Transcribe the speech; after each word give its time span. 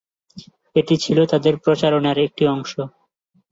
এটি 0.75 0.95
ছিলো 1.03 1.23
তাদের 1.31 1.53
প্রচারণার 1.63 2.17
একটি 2.25 2.43
অংশ। 2.47 2.71